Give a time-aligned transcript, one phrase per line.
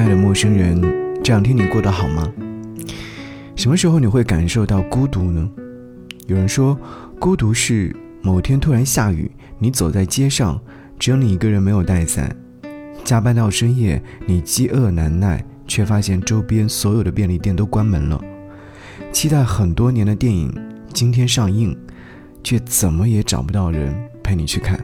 [0.00, 0.80] 亲爱的陌生人，
[1.22, 2.26] 这两天你过得好吗？
[3.54, 5.46] 什么时候你会感受到孤独呢？
[6.26, 6.74] 有人说，
[7.18, 10.58] 孤独是某天突然下雨，你走在街上，
[10.98, 12.30] 只有你一个人没有带伞；
[13.04, 18.18] 加班到深夜，你饥饿难耐，却发现周边所有的便利店都关门了；
[19.12, 20.50] 期待很多年的电影
[20.94, 21.76] 今天上映，
[22.42, 24.82] 却怎么也找不到人陪你去看。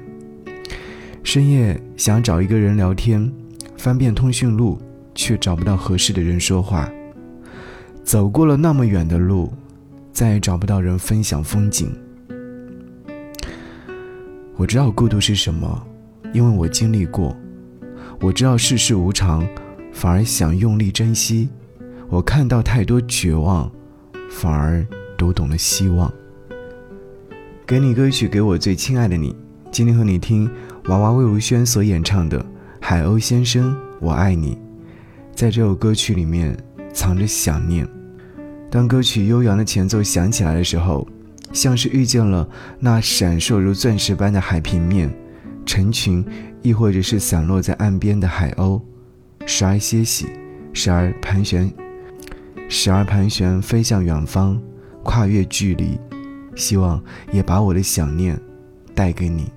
[1.24, 3.32] 深夜想找一个人聊天，
[3.78, 4.78] 翻遍通讯录，
[5.16, 6.88] 却找不到合适的人说话。
[8.04, 9.52] 走过了那么远的路，
[10.12, 11.92] 再也找不到人分享风景。
[14.56, 15.84] 我知道孤独是什么，
[16.32, 17.36] 因为我经历过。
[18.20, 19.44] 我知道世事无常，
[19.92, 21.48] 反而想用力珍惜。
[22.08, 23.70] 我看到太多绝望，
[24.30, 24.86] 反而
[25.18, 26.12] 读懂了希望。
[27.66, 29.34] 给你歌曲，给我最亲爱的你。
[29.72, 30.48] 今天和你听。
[30.86, 32.38] 娃娃魏如萱所演唱的
[32.80, 34.54] 《海鸥先生，我爱你》，
[35.36, 36.56] 在这首歌曲里面
[36.94, 37.86] 藏着想念。
[38.70, 41.06] 当歌曲悠扬的前奏响起来的时候，
[41.52, 42.48] 像是遇见了
[42.80, 45.14] 那闪烁如钻石般的海平面，
[45.66, 46.24] 成群，
[46.62, 48.80] 亦或者是散落在岸边的海鸥，
[49.44, 50.26] 时而歇息，
[50.72, 51.70] 时而盘旋，
[52.70, 54.58] 时而盘旋飞向远方，
[55.02, 56.00] 跨越距离，
[56.54, 56.98] 希望
[57.30, 58.40] 也把我的想念
[58.94, 59.52] 带给你。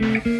[0.00, 0.39] Thank you.